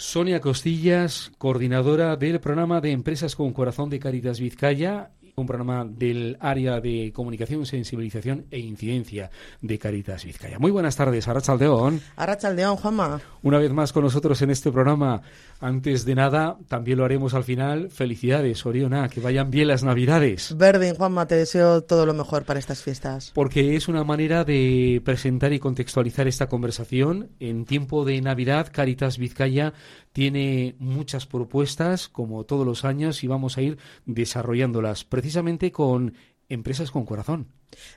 Sonia 0.00 0.40
Costillas, 0.40 1.30
coordinadora 1.36 2.16
del 2.16 2.40
programa 2.40 2.80
de 2.80 2.90
Empresas 2.90 3.36
con 3.36 3.52
Corazón 3.52 3.90
de 3.90 3.98
Caritas 3.98 4.40
Vizcaya 4.40 5.10
un 5.36 5.46
programa 5.46 5.84
del 5.84 6.36
área 6.40 6.80
de 6.80 7.12
comunicación, 7.14 7.66
sensibilización 7.66 8.46
e 8.50 8.58
incidencia 8.58 9.30
de 9.60 9.78
Caritas 9.78 10.24
Vizcaya. 10.24 10.58
Muy 10.58 10.70
buenas 10.70 10.96
tardes, 10.96 11.26
Arrachaldeón. 11.28 12.00
Arrachaldeón, 12.16 12.76
Juanma. 12.76 13.20
Una 13.42 13.58
vez 13.58 13.72
más 13.72 13.92
con 13.92 14.04
nosotros 14.04 14.40
en 14.42 14.50
este 14.50 14.70
programa. 14.70 15.22
Antes 15.60 16.04
de 16.06 16.14
nada, 16.14 16.56
también 16.68 16.98
lo 16.98 17.04
haremos 17.04 17.34
al 17.34 17.44
final. 17.44 17.90
Felicidades, 17.90 18.64
Oriona, 18.64 19.08
que 19.08 19.20
vayan 19.20 19.50
bien 19.50 19.68
las 19.68 19.82
Navidades. 19.82 20.56
Verde, 20.56 20.94
Juanma, 20.96 21.26
te 21.26 21.34
deseo 21.34 21.82
todo 21.82 22.06
lo 22.06 22.14
mejor 22.14 22.44
para 22.44 22.58
estas 22.58 22.82
fiestas. 22.82 23.30
Porque 23.34 23.76
es 23.76 23.88
una 23.88 24.04
manera 24.04 24.44
de 24.44 25.02
presentar 25.04 25.52
y 25.52 25.58
contextualizar 25.58 26.26
esta 26.28 26.48
conversación. 26.48 27.30
En 27.40 27.64
tiempo 27.64 28.04
de 28.04 28.20
Navidad, 28.20 28.68
Caritas 28.72 29.18
Vizcaya 29.18 29.74
tiene 30.12 30.74
muchas 30.78 31.26
propuestas, 31.26 32.08
como 32.08 32.44
todos 32.44 32.66
los 32.66 32.84
años, 32.84 33.22
y 33.22 33.26
vamos 33.26 33.56
a 33.56 33.62
ir 33.62 33.78
desarrollándolas 34.06 35.04
precisamente 35.04 35.72
con 35.72 36.14
empresas 36.48 36.90
con 36.90 37.04
corazón. 37.04 37.46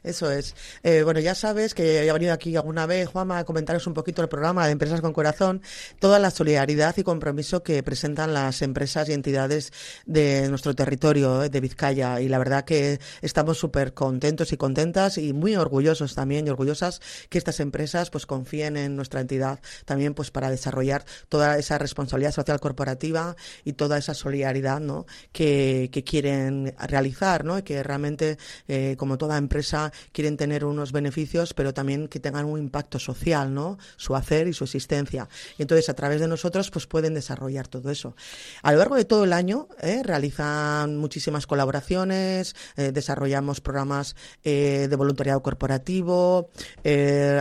Eso 0.03 0.31
es. 0.31 0.55
Eh, 0.83 1.03
bueno, 1.03 1.19
ya 1.19 1.35
sabes 1.35 1.73
que 1.73 2.05
he 2.05 2.11
venido 2.11 2.33
aquí 2.33 2.55
alguna 2.55 2.85
vez, 2.85 3.07
Juanma, 3.09 3.39
a 3.39 3.43
comentaros 3.43 3.87
un 3.87 3.93
poquito 3.93 4.21
el 4.21 4.29
programa 4.29 4.65
de 4.65 4.71
Empresas 4.71 5.01
con 5.01 5.13
Corazón, 5.13 5.61
toda 5.99 6.19
la 6.19 6.31
solidaridad 6.31 6.95
y 6.97 7.03
compromiso 7.03 7.63
que 7.63 7.81
presentan 7.83 8.33
las 8.33 8.61
empresas 8.61 9.09
y 9.09 9.13
entidades 9.13 9.71
de 10.05 10.47
nuestro 10.49 10.75
territorio, 10.75 11.43
eh, 11.43 11.49
de 11.49 11.59
Vizcaya. 11.59 12.21
Y 12.21 12.27
la 12.27 12.37
verdad 12.37 12.65
que 12.65 12.99
estamos 13.21 13.57
súper 13.57 13.93
contentos 13.93 14.51
y 14.53 14.57
contentas 14.57 15.17
y 15.17 15.33
muy 15.33 15.55
orgullosos 15.55 16.15
también 16.15 16.47
y 16.47 16.49
orgullosas 16.49 17.01
que 17.29 17.37
estas 17.37 17.59
empresas 17.59 18.09
pues 18.09 18.25
confíen 18.25 18.77
en 18.77 18.95
nuestra 18.95 19.21
entidad 19.21 19.59
también 19.85 20.13
pues 20.13 20.31
para 20.31 20.49
desarrollar 20.49 21.05
toda 21.29 21.57
esa 21.57 21.77
responsabilidad 21.77 22.31
social 22.31 22.59
corporativa 22.59 23.35
y 23.63 23.73
toda 23.73 23.97
esa 23.97 24.13
solidaridad 24.13 24.79
¿no? 24.79 25.05
que, 25.31 25.89
quieren 26.05 26.75
realizar, 26.77 27.45
¿no? 27.45 27.57
Y 27.57 27.63
que 27.63 27.81
realmente, 27.81 28.37
eh, 28.67 28.95
como 28.97 29.17
toda 29.17 29.37
empresa, 29.37 29.62
quieren 30.11 30.37
tener 30.37 30.65
unos 30.65 30.91
beneficios, 30.91 31.53
pero 31.53 31.73
también 31.73 32.07
que 32.07 32.19
tengan 32.19 32.45
un 32.45 32.59
impacto 32.59 32.99
social, 32.99 33.53
¿no? 33.53 33.77
Su 33.97 34.15
hacer 34.15 34.47
y 34.47 34.53
su 34.53 34.63
existencia. 34.63 35.27
Y 35.57 35.61
entonces, 35.61 35.89
a 35.89 35.93
través 35.93 36.19
de 36.19 36.27
nosotros, 36.27 36.69
pues 36.71 36.87
pueden 36.87 37.13
desarrollar 37.13 37.67
todo 37.67 37.89
eso. 37.89 38.15
A 38.61 38.71
lo 38.71 38.79
largo 38.79 38.95
de 38.95 39.05
todo 39.05 39.23
el 39.23 39.33
año, 39.33 39.67
¿eh? 39.81 40.01
realizan 40.03 40.97
muchísimas 40.97 41.47
colaboraciones, 41.47 42.55
eh, 42.75 42.91
desarrollamos 42.91 43.61
programas 43.61 44.15
eh, 44.43 44.87
de 44.89 44.95
voluntariado 44.95 45.41
corporativo, 45.41 46.49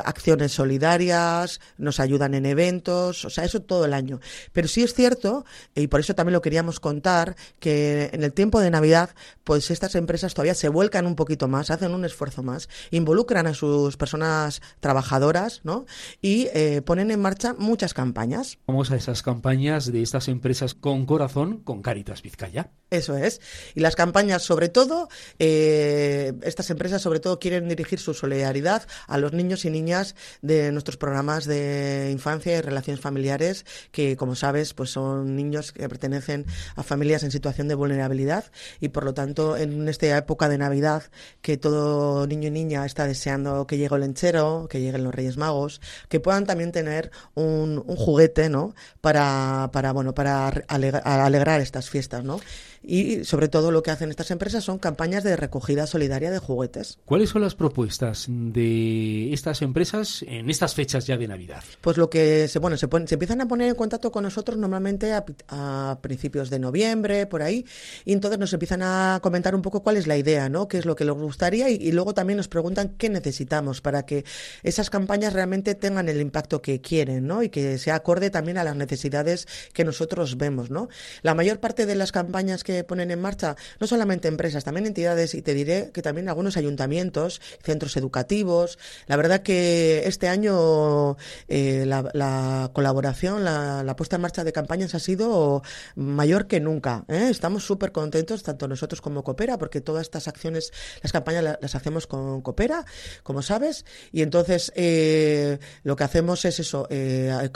acciones 0.04 0.52
solidarias, 0.52 1.60
nos 1.78 2.00
ayudan 2.00 2.34
en 2.34 2.46
eventos, 2.46 3.24
o 3.24 3.30
sea, 3.30 3.44
eso 3.44 3.60
todo 3.60 3.84
el 3.84 3.94
año. 3.94 4.20
Pero 4.52 4.68
sí 4.68 4.82
es 4.82 4.94
cierto, 4.94 5.44
y 5.74 5.86
por 5.86 6.00
eso 6.00 6.14
también 6.14 6.34
lo 6.34 6.42
queríamos 6.42 6.80
contar, 6.80 7.36
que 7.58 8.10
en 8.12 8.22
el 8.22 8.32
tiempo 8.32 8.60
de 8.60 8.70
Navidad, 8.70 9.10
pues 9.44 9.70
estas 9.70 9.94
empresas 9.94 10.34
todavía 10.34 10.54
se 10.54 10.68
vuelcan 10.68 11.06
un 11.06 11.16
poquito 11.16 11.48
más, 11.48 11.70
hacen 11.70 11.92
un 11.92 12.04
esfuerzo 12.12 12.42
más, 12.42 12.68
involucran 12.90 13.46
a 13.46 13.54
sus 13.54 13.96
personas 13.96 14.62
trabajadoras 14.80 15.60
¿no? 15.64 15.86
y 16.20 16.48
eh, 16.54 16.82
ponen 16.82 17.10
en 17.10 17.20
marcha 17.20 17.54
muchas 17.58 17.94
campañas. 17.94 18.58
Vamos 18.66 18.90
a 18.90 18.96
esas 18.96 19.22
campañas 19.22 19.90
de 19.90 20.02
estas 20.02 20.28
empresas 20.28 20.74
con 20.74 21.06
corazón, 21.06 21.58
con 21.58 21.82
Caritas 21.82 22.22
Vizcaya. 22.22 22.70
Eso 22.90 23.16
es. 23.16 23.40
Y 23.74 23.80
las 23.80 23.96
campañas, 23.96 24.42
sobre 24.42 24.68
todo, 24.68 25.08
eh, 25.38 26.34
estas 26.42 26.68
empresas, 26.68 27.00
sobre 27.00 27.20
todo, 27.20 27.38
quieren 27.38 27.66
dirigir 27.68 27.98
su 27.98 28.12
solidaridad 28.12 28.86
a 29.06 29.16
los 29.16 29.32
niños 29.32 29.64
y 29.64 29.70
niñas 29.70 30.14
de 30.42 30.70
nuestros 30.72 30.98
programas 30.98 31.46
de 31.46 32.10
infancia 32.12 32.58
y 32.58 32.60
relaciones 32.60 33.00
familiares, 33.00 33.64
que, 33.92 34.16
como 34.16 34.34
sabes, 34.34 34.74
pues 34.74 34.90
son 34.90 35.36
niños 35.36 35.72
que 35.72 35.88
pertenecen 35.88 36.44
a 36.76 36.82
familias 36.82 37.22
en 37.22 37.30
situación 37.30 37.66
de 37.66 37.74
vulnerabilidad 37.74 38.52
y, 38.78 38.88
por 38.88 39.04
lo 39.04 39.14
tanto, 39.14 39.56
en 39.56 39.88
esta 39.88 40.18
época 40.18 40.50
de 40.50 40.58
Navidad, 40.58 41.04
que 41.40 41.56
todo 41.56 42.01
niño 42.28 42.48
y 42.48 42.50
niña 42.50 42.86
está 42.86 43.06
deseando 43.06 43.66
que 43.66 43.78
llegue 43.78 43.94
el 43.94 44.02
lenchero, 44.02 44.66
que 44.68 44.80
lleguen 44.80 45.04
los 45.04 45.14
Reyes 45.14 45.36
Magos, 45.36 45.80
que 46.08 46.20
puedan 46.20 46.46
también 46.46 46.72
tener 46.72 47.10
un, 47.34 47.82
un 47.86 47.96
juguete, 47.96 48.48
¿no? 48.48 48.74
Para, 49.00 49.70
para 49.72 49.92
bueno, 49.92 50.14
para 50.14 50.48
alegrar 50.68 51.60
estas 51.60 51.90
fiestas, 51.90 52.24
¿no? 52.24 52.40
Y 52.82 53.24
sobre 53.24 53.48
todo 53.48 53.70
lo 53.70 53.82
que 53.82 53.90
hacen 53.90 54.10
estas 54.10 54.30
empresas 54.30 54.64
son 54.64 54.78
campañas 54.78 55.24
de 55.24 55.36
recogida 55.36 55.86
solidaria 55.86 56.30
de 56.30 56.38
juguetes. 56.38 56.98
¿Cuáles 57.04 57.30
son 57.30 57.42
las 57.42 57.54
propuestas 57.54 58.26
de 58.28 59.32
estas 59.32 59.62
empresas 59.62 60.24
en 60.26 60.50
estas 60.50 60.74
fechas 60.74 61.06
ya 61.06 61.16
de 61.16 61.28
Navidad? 61.28 61.62
Pues 61.80 61.96
lo 61.96 62.10
que 62.10 62.48
se 62.48 62.58
bueno 62.58 62.76
se, 62.76 62.88
se 63.06 63.14
empiezan 63.14 63.40
a 63.40 63.48
poner 63.48 63.68
en 63.68 63.74
contacto 63.74 64.10
con 64.10 64.24
nosotros 64.24 64.58
normalmente 64.58 65.12
a, 65.12 65.98
principios 66.00 66.50
de 66.50 66.58
noviembre 66.58 67.26
por 67.26 67.42
ahí 67.42 67.64
y 68.04 68.12
entonces 68.12 68.38
nos 68.38 68.52
empiezan 68.52 68.82
a 68.82 69.20
comentar 69.22 69.54
un 69.54 69.62
poco 69.62 69.82
cuál 69.82 69.96
es 69.96 70.06
la 70.06 70.16
idea, 70.16 70.48
¿no? 70.48 70.68
Qué 70.68 70.78
es 70.78 70.86
lo 70.86 70.96
que 70.96 71.04
les 71.04 71.14
gustaría 71.14 71.70
y, 71.70 71.74
y 71.74 71.92
luego 71.92 72.14
también 72.14 72.36
nos 72.36 72.48
preguntan 72.48 72.94
qué 72.98 73.08
necesitamos 73.08 73.80
para 73.80 74.04
que 74.04 74.24
esas 74.62 74.90
campañas 74.90 75.32
realmente 75.32 75.74
tengan 75.74 76.08
el 76.08 76.20
impacto 76.20 76.62
que 76.62 76.80
quieren, 76.80 77.26
¿no? 77.26 77.42
Y 77.42 77.48
que 77.48 77.78
sea 77.78 77.96
acorde 77.96 78.30
también 78.30 78.58
a 78.58 78.64
las 78.64 78.76
necesidades 78.76 79.46
que 79.72 79.84
nosotros 79.84 80.36
vemos, 80.36 80.70
¿no? 80.70 80.88
La 81.22 81.34
mayor 81.34 81.60
parte 81.60 81.86
de 81.86 81.94
las 81.94 82.12
campañas 82.12 82.64
que 82.64 82.71
ponen 82.84 83.10
en 83.10 83.20
marcha 83.20 83.56
no 83.80 83.86
solamente 83.86 84.28
empresas, 84.28 84.64
también 84.64 84.86
entidades 84.86 85.34
y 85.34 85.42
te 85.42 85.54
diré 85.54 85.90
que 85.92 86.02
también 86.02 86.28
algunos 86.28 86.56
ayuntamientos, 86.56 87.40
centros 87.62 87.96
educativos. 87.96 88.78
La 89.06 89.16
verdad 89.16 89.42
que 89.42 90.02
este 90.06 90.28
año 90.28 91.16
eh, 91.48 91.84
la, 91.86 92.70
colaboración, 92.72 93.44
la, 93.44 93.94
puesta 93.96 94.16
en 94.16 94.22
marcha 94.22 94.44
de 94.44 94.52
campañas 94.52 94.94
ha 94.94 94.98
sido 94.98 95.62
mayor 95.94 96.46
que 96.46 96.60
nunca. 96.60 97.04
¿eh? 97.08 97.28
Estamos 97.30 97.64
súper 97.64 97.92
contentos, 97.92 98.42
tanto 98.42 98.68
nosotros 98.68 99.00
como 99.00 99.22
Coopera, 99.22 99.58
porque 99.58 99.80
todas 99.80 100.02
estas 100.02 100.28
acciones, 100.28 100.72
las 101.02 101.12
campañas 101.12 101.58
las, 101.60 101.74
hacemos 101.74 102.06
con 102.06 102.42
Coopera, 102.42 102.84
como 103.22 103.42
sabes, 103.42 103.84
y 104.12 104.22
entonces 104.22 104.72
eh, 104.76 105.58
lo 105.82 105.96
que 105.96 106.04
hacemos 106.04 106.44
es 106.44 106.60
eso, 106.60 106.88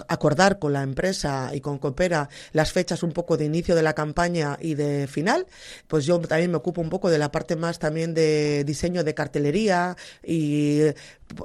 acordar 0.09 0.59
con 0.59 0.72
la 0.72 0.83
empresa 0.83 1.50
y 1.53 1.60
con 1.60 1.78
Coopera 1.78 2.28
las 2.53 2.72
fechas 2.72 3.03
un 3.03 3.12
poco 3.12 3.37
de 3.37 3.44
inicio 3.44 3.75
de 3.75 3.83
la 3.83 3.94
campaña 3.94 4.56
y 4.60 4.75
de 4.75 5.06
final, 5.09 5.47
pues 5.89 6.06
yo 6.06 6.19
también 6.21 6.50
me 6.50 6.56
ocupo 6.56 6.81
un 6.81 6.91
poco 6.91 7.11
de 7.11 7.19
la 7.19 7.31
parte 7.31 7.56
más 7.56 7.78
también 7.78 8.15
de 8.15 8.65
diseño 8.65 9.05
de 9.05 9.15
cartelería 9.15 9.97
y 10.22 10.81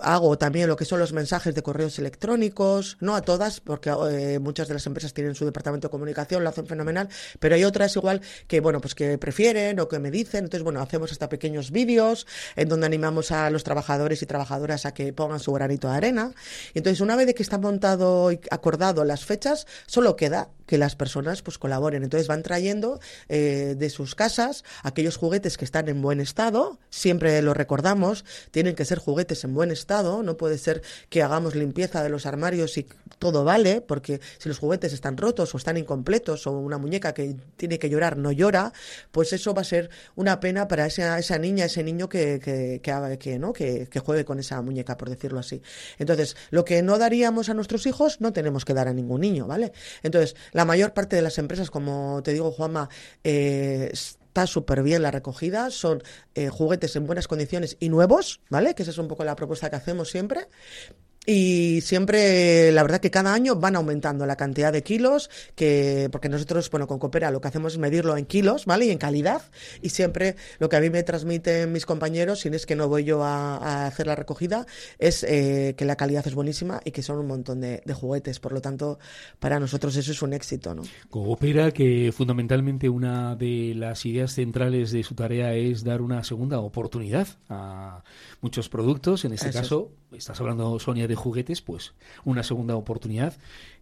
hago 0.01 0.37
también 0.37 0.67
lo 0.67 0.75
que 0.75 0.85
son 0.85 0.99
los 0.99 1.13
mensajes 1.13 1.55
de 1.55 1.63
correos 1.63 1.97
electrónicos, 1.99 2.97
no 2.99 3.15
a 3.15 3.21
todas, 3.21 3.59
porque 3.59 3.91
eh, 4.11 4.39
muchas 4.39 4.67
de 4.67 4.75
las 4.75 4.85
empresas 4.85 5.13
tienen 5.13 5.35
su 5.35 5.45
departamento 5.45 5.87
de 5.87 5.91
comunicación, 5.91 6.43
lo 6.43 6.49
hacen 6.49 6.67
fenomenal, 6.67 7.09
pero 7.39 7.55
hay 7.55 7.63
otras 7.63 7.95
igual 7.95 8.21
que, 8.47 8.59
bueno, 8.59 8.81
pues 8.81 8.95
que 8.95 9.17
prefieren 9.17 9.79
o 9.79 9.87
que 9.87 9.99
me 9.99 10.11
dicen, 10.11 10.45
entonces, 10.45 10.63
bueno, 10.63 10.81
hacemos 10.81 11.11
hasta 11.11 11.29
pequeños 11.29 11.71
vídeos 11.71 12.27
en 12.55 12.69
donde 12.69 12.85
animamos 12.85 13.31
a 13.31 13.49
los 13.49 13.63
trabajadores 13.63 14.21
y 14.21 14.25
trabajadoras 14.25 14.85
a 14.85 14.93
que 14.93 15.13
pongan 15.13 15.39
su 15.39 15.51
granito 15.53 15.89
de 15.89 15.97
arena. 15.97 16.31
Y 16.73 16.79
entonces, 16.79 17.01
una 17.01 17.15
vez 17.15 17.33
que 17.33 17.43
está 17.43 17.57
montado 17.57 18.31
y 18.31 18.39
acordado 18.49 19.03
las 19.05 19.25
fechas, 19.25 19.67
solo 19.85 20.15
queda 20.15 20.49
que 20.65 20.77
las 20.77 20.95
personas 20.95 21.41
pues 21.41 21.57
colaboren. 21.57 22.03
Entonces 22.03 22.27
van 22.27 22.43
trayendo 22.43 22.99
eh, 23.27 23.75
de 23.77 23.89
sus 23.89 24.15
casas 24.15 24.63
aquellos 24.83 25.17
juguetes 25.17 25.57
que 25.57 25.65
están 25.65 25.89
en 25.89 26.01
buen 26.01 26.21
estado, 26.21 26.79
siempre 26.89 27.41
lo 27.41 27.53
recordamos, 27.53 28.23
tienen 28.51 28.75
que 28.75 28.85
ser 28.85 28.97
juguetes 28.97 29.43
en 29.43 29.53
buen 29.53 29.70
estado, 29.71 30.23
no 30.23 30.37
puede 30.37 30.57
ser 30.57 30.81
que 31.09 31.23
hagamos 31.23 31.55
limpieza 31.55 32.03
de 32.03 32.09
los 32.09 32.25
armarios 32.25 32.77
y 32.77 32.87
todo 33.19 33.43
vale, 33.43 33.81
porque 33.81 34.19
si 34.37 34.49
los 34.49 34.57
juguetes 34.57 34.93
están 34.93 35.17
rotos 35.17 35.53
o 35.53 35.57
están 35.57 35.77
incompletos 35.77 36.47
o 36.47 36.51
una 36.51 36.77
muñeca 36.77 37.13
que 37.13 37.35
tiene 37.55 37.79
que 37.79 37.89
llorar 37.89 38.17
no 38.17 38.31
llora, 38.31 38.73
pues 39.11 39.33
eso 39.33 39.53
va 39.53 39.61
a 39.61 39.65
ser 39.65 39.89
una 40.15 40.39
pena 40.39 40.67
para 40.67 40.85
esa, 40.85 41.19
esa 41.19 41.37
niña, 41.37 41.65
ese 41.65 41.83
niño 41.83 42.09
que, 42.09 42.39
que, 42.39 42.81
que, 43.19 43.39
¿no? 43.39 43.53
que, 43.53 43.87
que 43.89 43.99
juegue 43.99 44.25
con 44.25 44.39
esa 44.39 44.61
muñeca, 44.61 44.97
por 44.97 45.09
decirlo 45.09 45.39
así. 45.39 45.61
Entonces, 45.99 46.35
lo 46.49 46.65
que 46.65 46.81
no 46.81 46.97
daríamos 46.97 47.49
a 47.49 47.53
nuestros 47.53 47.85
hijos, 47.85 48.21
no 48.21 48.33
tenemos 48.33 48.65
que 48.65 48.73
dar 48.73 48.87
a 48.87 48.93
ningún 48.93 49.21
niño, 49.21 49.47
¿vale? 49.47 49.71
Entonces, 50.03 50.35
la 50.51 50.65
mayor 50.65 50.93
parte 50.93 51.15
de 51.15 51.21
las 51.21 51.37
empresas, 51.37 51.69
como 51.69 52.21
te 52.23 52.33
digo, 52.33 52.51
Juanma, 52.51 52.89
eh, 53.23 53.91
está 54.31 54.47
súper 54.47 54.81
bien 54.81 55.01
la 55.01 55.11
recogida, 55.11 55.69
son 55.71 56.01
eh, 56.35 56.47
juguetes 56.47 56.95
en 56.95 57.05
buenas 57.05 57.27
condiciones 57.27 57.75
y 57.81 57.89
nuevos, 57.89 58.39
¿vale? 58.49 58.75
Que 58.75 58.83
esa 58.83 58.91
es 58.91 58.97
un 58.97 59.09
poco 59.09 59.25
la 59.25 59.35
propuesta 59.35 59.69
que 59.69 59.75
hacemos 59.75 60.09
siempre. 60.09 60.47
Y 61.23 61.81
siempre, 61.81 62.71
la 62.71 62.81
verdad 62.81 62.99
que 62.99 63.11
cada 63.11 63.35
año 63.35 63.55
van 63.55 63.75
aumentando 63.75 64.25
la 64.25 64.35
cantidad 64.35 64.73
de 64.73 64.81
kilos, 64.81 65.29
que, 65.53 66.09
porque 66.11 66.29
nosotros, 66.29 66.71
bueno, 66.71 66.87
con 66.87 66.97
Coopera 66.97 67.29
lo 67.29 67.39
que 67.39 67.47
hacemos 67.47 67.73
es 67.73 67.79
medirlo 67.79 68.17
en 68.17 68.25
kilos, 68.25 68.65
¿vale? 68.65 68.85
Y 68.85 68.89
en 68.89 68.97
calidad. 68.97 69.43
Y 69.83 69.89
siempre 69.89 70.35
lo 70.57 70.67
que 70.67 70.77
a 70.77 70.81
mí 70.81 70.89
me 70.89 71.03
transmiten 71.03 71.71
mis 71.71 71.85
compañeros, 71.85 72.39
si 72.39 72.49
es 72.49 72.65
que 72.65 72.75
no 72.75 72.87
voy 72.87 73.03
yo 73.03 73.23
a, 73.23 73.85
hacer 73.85 74.07
la 74.07 74.15
recogida, 74.15 74.65
es 74.97 75.23
eh, 75.23 75.75
que 75.77 75.85
la 75.85 75.95
calidad 75.95 76.25
es 76.25 76.33
buenísima 76.33 76.81
y 76.83 76.91
que 76.91 77.03
son 77.03 77.19
un 77.19 77.27
montón 77.27 77.61
de, 77.61 77.83
juguetes. 77.93 78.39
Por 78.39 78.53
lo 78.53 78.61
tanto, 78.61 78.97
para 79.37 79.59
nosotros 79.59 79.95
eso 79.97 80.11
es 80.11 80.23
un 80.23 80.33
éxito, 80.33 80.73
¿no? 80.73 80.81
Coopera, 81.11 81.69
que 81.71 82.11
fundamentalmente 82.11 82.89
una 82.89 83.35
de 83.35 83.73
las 83.75 84.07
ideas 84.07 84.33
centrales 84.33 84.91
de 84.91 85.03
su 85.03 85.13
tarea 85.13 85.53
es 85.53 85.83
dar 85.83 86.01
una 86.01 86.23
segunda 86.23 86.59
oportunidad 86.61 87.27
a 87.47 88.03
muchos 88.41 88.69
productos. 88.69 89.23
En 89.23 89.33
este 89.33 89.51
caso, 89.51 89.91
estás 90.17 90.39
hablando, 90.39 90.77
Sonia, 90.79 91.07
de 91.07 91.15
juguetes, 91.15 91.61
pues 91.61 91.93
una 92.23 92.43
segunda 92.43 92.75
oportunidad 92.75 93.33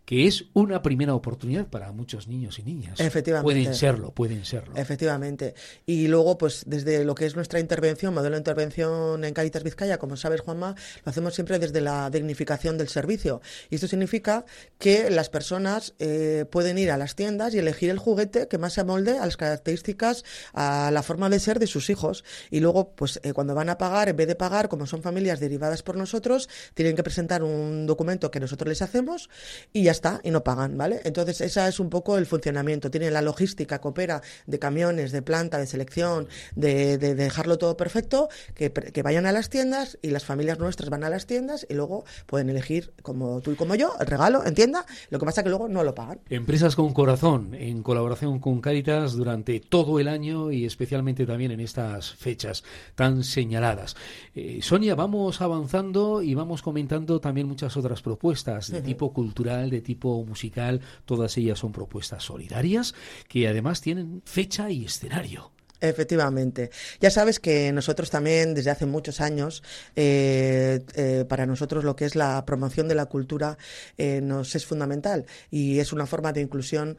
que 0.09 0.25
es 0.25 0.45
una 0.53 0.81
primera 0.81 1.13
oportunidad 1.13 1.67
para 1.67 1.91
muchos 1.91 2.27
niños 2.27 2.57
y 2.57 2.63
niñas. 2.63 3.00
Efectivamente. 3.00 3.44
Pueden 3.44 3.75
serlo, 3.75 4.11
pueden 4.11 4.44
serlo. 4.44 4.75
Efectivamente. 4.75 5.53
Y 5.85 6.07
luego, 6.07 6.35
pues 6.35 6.63
desde 6.65 7.03
lo 7.03 7.13
que 7.13 7.27
es 7.27 7.35
nuestra 7.35 7.59
intervención, 7.59 8.15
modelo 8.15 8.33
de 8.33 8.39
intervención 8.39 9.23
en 9.23 9.35
Caritas 9.35 9.61
Vizcaya, 9.61 10.00
como 10.00 10.17
sabes, 10.17 10.41
Juanma, 10.41 10.73
lo 11.06 11.09
hacemos 11.11 11.35
siempre 11.35 11.59
desde 11.59 11.79
la 11.79 12.09
dignificación 12.09 12.75
del 12.75 12.88
servicio. 12.88 13.39
Y 13.69 13.75
esto 13.75 13.88
significa 13.88 14.45
que 14.79 15.11
las 15.11 15.29
personas 15.29 15.94
eh, 16.00 16.45
pueden 16.50 16.79
ir 16.79 16.89
a 16.89 16.97
las 16.97 17.15
tiendas 17.15 17.53
y 17.53 17.59
elegir 17.59 17.91
el 17.91 18.00
juguete 18.00 18.47
que 18.47 18.57
más 18.57 18.73
se 18.73 18.81
amolde 18.81 19.19
a 19.19 19.25
las 19.27 19.38
características, 19.38 20.25
a 20.53 20.89
la 20.91 21.03
forma 21.03 21.29
de 21.29 21.39
ser 21.39 21.59
de 21.59 21.67
sus 21.67 21.91
hijos. 21.91 22.23
Y 22.50 22.61
luego, 22.61 22.95
pues 22.95 23.19
eh, 23.21 23.33
cuando 23.33 23.53
van 23.53 23.69
a 23.69 23.77
pagar, 23.77 24.09
en 24.09 24.15
vez 24.15 24.27
de 24.27 24.33
pagar, 24.33 24.69
como 24.69 24.88
son 24.88 25.03
familias 25.03 25.39
derivadas 25.39 25.83
por 25.83 25.97
nosotros, 25.97 26.50
tienen 26.73 26.95
que 26.95 27.03
presentar 27.03 27.44
un 27.44 27.85
documento 27.85 28.31
que 28.31 28.39
nosotros 28.39 28.69
les 28.69 28.81
hacemos 28.81 29.29
y 29.71 29.83
ya 29.83 29.99
está, 30.00 30.22
y 30.24 30.31
no 30.31 30.44
pagan, 30.44 30.78
¿vale? 30.78 31.01
Entonces, 31.04 31.42
esa 31.42 31.68
es 31.68 31.80
un 31.80 31.90
poco 31.90 32.18
el 32.18 32.25
funcionamiento. 32.25 32.90
Tiene 32.90 33.12
la 33.12 33.22
logística, 33.22 33.80
coopera 33.80 34.22
de 34.48 34.60
camiones, 34.60 35.12
de 35.12 35.22
planta, 35.22 35.57
de 35.57 35.68
selección, 35.68 36.28
de, 36.56 36.98
dejarlo 36.98 37.57
todo 37.57 37.75
perfecto, 37.75 38.30
que, 38.56 38.72
que 38.72 39.04
vayan 39.04 39.25
a 39.25 39.31
las 39.31 39.50
tiendas 39.50 39.98
y 40.01 40.12
las 40.12 40.24
familias 40.24 40.57
nuestras 40.57 40.90
van 40.90 41.04
a 41.04 41.10
las 41.10 41.25
tiendas 41.25 41.68
y 41.69 41.74
luego 41.74 42.06
pueden 42.25 42.50
elegir, 42.50 42.94
como 43.01 43.42
tú 43.42 43.51
y 43.51 43.56
como 43.56 43.75
yo, 43.75 43.94
el 44.00 44.07
regalo 44.07 44.46
en 44.46 44.56
tienda. 44.56 44.86
Lo 45.10 45.19
que 45.19 45.25
pasa 45.25 45.44
que 45.44 45.50
luego 45.50 45.68
no 45.68 45.84
lo 45.84 45.94
pagan. 45.94 46.19
Empresas 46.30 46.75
con 46.75 46.94
corazón, 46.94 47.54
en 47.54 47.84
colaboración 47.84 48.40
con 48.40 48.62
Caritas 48.62 49.13
durante 49.13 49.60
todo 49.60 50.00
el 50.00 50.07
año 50.07 50.52
y 50.52 50.66
especialmente 50.66 51.25
también 51.25 51.52
en 51.52 51.60
estas 51.60 52.13
fechas 52.13 52.63
tan 52.95 53.24
señaladas. 53.24 53.95
Eh, 54.36 54.60
Sonia, 54.62 54.95
vamos 54.95 55.42
avanzando 55.42 56.22
y 56.22 56.34
vamos 56.36 56.62
comentando 56.62 57.19
también 57.19 57.48
muchas 57.48 57.75
otras 57.78 58.02
propuestas 58.02 58.69
de 58.72 58.81
tipo 58.81 59.12
cultural, 59.12 59.69
de 59.69 59.81
tipo 59.89 60.24
musical. 60.24 60.81
Todas 61.06 61.36
ellas 61.38 61.57
son 61.57 61.71
propuestas 61.71 62.24
solidarias 62.24 62.94
que 63.27 63.47
además 63.47 63.81
tienen 63.81 64.21
fecha 64.24 64.69
y 64.69 64.86
escenario. 64.86 65.51
Efectivamente. 65.81 66.72
Ya 67.00 67.10
sabes 67.10 67.40
que 67.40 67.72
nosotros 67.72 68.10
también, 68.10 68.54
desde 68.54 68.70
hace 68.70 68.86
muchos 68.86 69.22
años, 69.22 69.64
eh, 69.96 70.81
eh, 70.96 71.26
para 71.28 71.46
nosotros 71.46 71.86
lo 71.86 71.96
que 71.96 72.06
es 72.06 72.16
la 72.16 72.44
promoción 72.46 72.90
de 72.90 72.96
la 72.96 73.06
cultura 73.06 73.58
eh, 73.98 74.20
nos 74.22 74.56
es 74.56 74.66
fundamental 74.66 75.26
y 75.50 75.80
es 75.80 75.94
una 75.94 76.06
forma 76.06 76.34
de 76.34 76.42
inclusión 76.42 76.98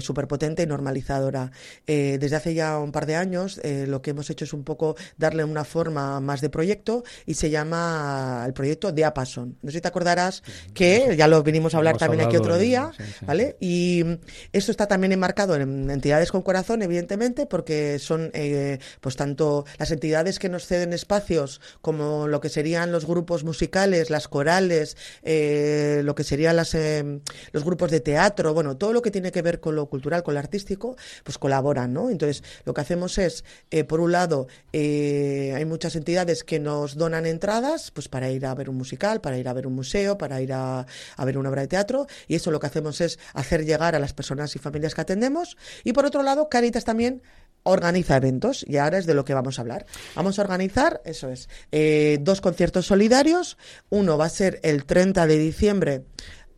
súper 0.00 0.26
potente 0.26 0.62
y 0.64 0.66
normalizadora. 0.66 1.50
desde 1.86 2.36
hace 2.36 2.54
ya 2.54 2.78
un 2.78 2.92
par 2.92 3.06
de 3.06 3.16
años 3.16 3.60
lo 3.64 4.02
que 4.02 4.10
hemos 4.10 4.28
hecho 4.30 4.44
es 4.44 4.52
un 4.52 4.64
poco 4.64 4.96
darle 5.16 5.44
una 5.44 5.64
forma 5.64 6.20
más 6.20 6.40
de 6.40 6.50
proyecto 6.50 7.04
y 7.26 7.34
se 7.34 7.50
llama 7.50 8.44
el 8.46 8.52
proyecto 8.52 8.92
de 8.92 9.04
Apason. 9.04 9.56
No 9.62 9.70
sé 9.70 9.78
si 9.78 9.80
te 9.80 9.88
acordarás 9.88 10.42
que 10.74 11.14
ya 11.16 11.28
lo 11.28 11.42
vinimos 11.42 11.74
a 11.74 11.78
hablar 11.78 11.96
también 11.96 12.26
aquí 12.26 12.36
otro 12.36 12.58
día, 12.58 12.90
¿vale? 13.22 13.56
Y 13.60 14.04
esto 14.52 14.70
está 14.70 14.86
también 14.86 15.12
enmarcado 15.12 15.54
en 15.54 15.90
entidades 15.90 16.32
con 16.32 16.42
corazón, 16.42 16.82
evidentemente, 16.82 17.46
porque 17.46 17.98
son 17.98 18.17
eh, 18.34 18.78
pues 19.00 19.16
tanto 19.16 19.64
las 19.78 19.90
entidades 19.90 20.38
que 20.38 20.48
nos 20.48 20.66
ceden 20.66 20.92
espacios 20.92 21.60
como 21.80 22.28
lo 22.28 22.40
que 22.40 22.48
serían 22.48 22.92
los 22.92 23.06
grupos 23.06 23.44
musicales, 23.44 24.10
las 24.10 24.28
corales, 24.28 24.96
eh, 25.22 26.02
lo 26.04 26.14
que 26.14 26.24
serían 26.24 26.56
las, 26.56 26.74
eh, 26.74 27.20
los 27.52 27.64
grupos 27.64 27.90
de 27.90 28.00
teatro, 28.00 28.54
bueno, 28.54 28.76
todo 28.76 28.92
lo 28.92 29.02
que 29.02 29.10
tiene 29.10 29.32
que 29.32 29.42
ver 29.42 29.60
con 29.60 29.74
lo 29.76 29.86
cultural, 29.86 30.22
con 30.22 30.34
lo 30.34 30.40
artístico, 30.40 30.96
pues 31.24 31.38
colaboran, 31.38 31.92
¿no? 31.92 32.10
Entonces, 32.10 32.42
lo 32.64 32.74
que 32.74 32.80
hacemos 32.80 33.18
es, 33.18 33.44
por 33.86 34.00
un 34.00 34.12
lado, 34.12 34.46
hay 34.72 35.64
muchas 35.64 35.96
entidades 35.96 36.44
que 36.44 36.58
nos 36.60 36.96
donan 36.96 37.26
entradas, 37.26 37.90
pues 37.90 38.08
para 38.08 38.30
ir 38.30 38.46
a 38.46 38.54
ver 38.54 38.70
un 38.70 38.76
musical, 38.76 39.20
para 39.20 39.38
ir 39.38 39.48
a 39.48 39.52
ver 39.52 39.66
un 39.66 39.74
museo, 39.74 40.18
para 40.18 40.40
ir 40.40 40.52
a, 40.52 40.86
a 41.16 41.24
ver 41.24 41.38
una 41.38 41.50
obra 41.50 41.62
de 41.62 41.68
teatro, 41.68 42.06
y 42.26 42.34
eso 42.34 42.50
lo 42.50 42.60
que 42.60 42.66
hacemos 42.66 43.00
es 43.00 43.18
hacer 43.34 43.64
llegar 43.64 43.94
a 43.94 43.98
las 43.98 44.12
personas 44.12 44.54
y 44.56 44.58
familias 44.58 44.94
que 44.94 45.00
atendemos, 45.00 45.56
y 45.84 45.92
por 45.92 46.04
otro 46.04 46.22
lado, 46.22 46.48
Caritas 46.48 46.84
también 46.84 47.22
organiza 47.68 48.16
eventos 48.16 48.64
y 48.66 48.76
ahora 48.76 48.98
es 48.98 49.06
de 49.06 49.14
lo 49.14 49.24
que 49.24 49.34
vamos 49.34 49.58
a 49.58 49.62
hablar. 49.62 49.86
Vamos 50.14 50.38
a 50.38 50.42
organizar, 50.42 51.00
eso 51.04 51.28
es, 51.30 51.48
eh, 51.72 52.18
dos 52.20 52.40
conciertos 52.40 52.86
solidarios. 52.86 53.58
Uno 53.90 54.18
va 54.18 54.26
a 54.26 54.30
ser 54.30 54.60
el 54.62 54.84
30 54.84 55.26
de 55.26 55.38
diciembre 55.38 56.04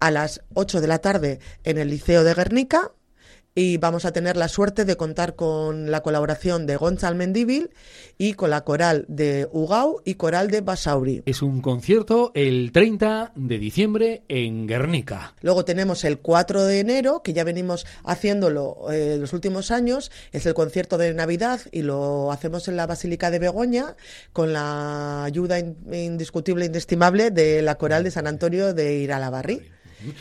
a 0.00 0.10
las 0.10 0.42
8 0.54 0.80
de 0.80 0.86
la 0.86 0.98
tarde 0.98 1.40
en 1.64 1.78
el 1.78 1.90
Liceo 1.90 2.24
de 2.24 2.34
Guernica 2.34 2.92
y 3.54 3.78
vamos 3.78 4.04
a 4.04 4.12
tener 4.12 4.36
la 4.36 4.48
suerte 4.48 4.84
de 4.84 4.96
contar 4.96 5.34
con 5.34 5.90
la 5.90 6.02
colaboración 6.02 6.66
de 6.66 6.76
Gonzalo 6.76 7.16
Mendíbil 7.16 7.70
y 8.16 8.34
con 8.34 8.50
la 8.50 8.62
coral 8.62 9.04
de 9.08 9.48
Ugao 9.50 10.02
y 10.04 10.14
coral 10.14 10.50
de 10.50 10.60
Basauri. 10.60 11.22
Es 11.26 11.42
un 11.42 11.60
concierto 11.60 12.30
el 12.34 12.70
30 12.72 13.32
de 13.34 13.58
diciembre 13.58 14.22
en 14.28 14.66
Guernica. 14.66 15.34
Luego 15.40 15.64
tenemos 15.64 16.04
el 16.04 16.18
4 16.18 16.64
de 16.64 16.80
enero, 16.80 17.22
que 17.22 17.32
ya 17.32 17.44
venimos 17.44 17.86
haciéndolo 18.04 18.86
eh, 18.92 19.16
los 19.18 19.32
últimos 19.32 19.70
años, 19.70 20.10
es 20.32 20.46
el 20.46 20.54
concierto 20.54 20.98
de 20.98 21.12
Navidad 21.14 21.60
y 21.72 21.82
lo 21.82 22.30
hacemos 22.30 22.68
en 22.68 22.76
la 22.76 22.86
Basílica 22.86 23.30
de 23.30 23.40
Begoña 23.40 23.96
con 24.32 24.52
la 24.52 25.24
ayuda 25.24 25.58
indiscutible 25.58 26.64
e 26.64 26.68
inestimable 26.68 27.30
de 27.30 27.62
la 27.62 27.76
coral 27.76 28.04
de 28.04 28.10
San 28.10 28.26
Antonio 28.26 28.74
de 28.74 28.98
Iralabarri. 28.98 29.62